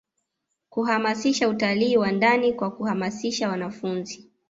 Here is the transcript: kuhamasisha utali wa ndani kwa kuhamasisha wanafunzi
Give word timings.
kuhamasisha 0.69 1.49
utali 1.49 1.97
wa 1.97 2.11
ndani 2.11 2.53
kwa 2.53 2.71
kuhamasisha 2.71 3.49
wanafunzi 3.49 4.29